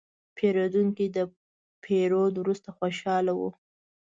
[0.35, 1.17] پیرودونکی د
[1.83, 3.41] پیرود وروسته خوشاله و.